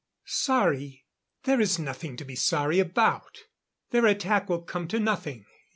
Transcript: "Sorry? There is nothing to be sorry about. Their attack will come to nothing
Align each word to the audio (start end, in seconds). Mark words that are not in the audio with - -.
"Sorry? 0.25 1.05
There 1.43 1.61
is 1.61 1.77
nothing 1.77 2.17
to 2.17 2.25
be 2.25 2.33
sorry 2.35 2.79
about. 2.79 3.43
Their 3.91 4.07
attack 4.07 4.49
will 4.49 4.63
come 4.63 4.87
to 4.87 4.99
nothing 4.99 5.45